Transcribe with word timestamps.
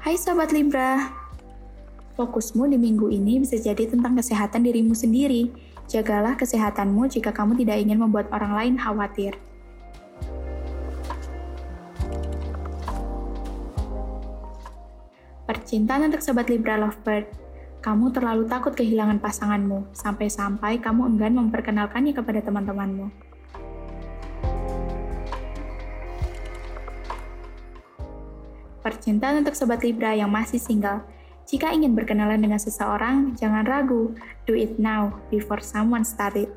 Hai 0.00 0.16
Sobat 0.16 0.48
Libra, 0.48 1.12
fokusmu 2.16 2.72
di 2.72 2.80
minggu 2.80 3.12
ini 3.12 3.36
bisa 3.44 3.60
jadi 3.60 3.84
tentang 3.84 4.16
kesehatan 4.16 4.64
dirimu 4.64 4.96
sendiri. 4.96 5.52
Jagalah 5.92 6.40
kesehatanmu 6.40 7.04
jika 7.12 7.36
kamu 7.36 7.60
tidak 7.60 7.84
ingin 7.84 8.00
membuat 8.00 8.32
orang 8.32 8.56
lain 8.56 8.74
khawatir. 8.80 9.36
Percintaan 15.44 16.08
untuk 16.08 16.24
Sobat 16.24 16.48
Libra 16.48 16.80
Lovebird, 16.80 17.28
kamu 17.84 18.08
terlalu 18.16 18.48
takut 18.48 18.72
kehilangan 18.72 19.20
pasanganmu, 19.20 19.92
sampai-sampai 19.92 20.80
kamu 20.80 21.12
enggan 21.12 21.36
memperkenalkannya 21.36 22.16
kepada 22.16 22.40
teman-temanmu. 22.40 23.12
Percintaan 28.80 29.44
untuk 29.44 29.52
Sobat 29.52 29.84
Libra 29.84 30.16
yang 30.16 30.32
masih 30.32 30.56
single. 30.56 31.04
Jika 31.44 31.68
ingin 31.74 31.92
berkenalan 31.92 32.40
dengan 32.40 32.56
seseorang, 32.56 33.36
jangan 33.36 33.68
ragu. 33.68 34.16
Do 34.48 34.56
it 34.56 34.80
now, 34.80 35.20
before 35.28 35.60
someone 35.60 36.06
started. 36.06 36.48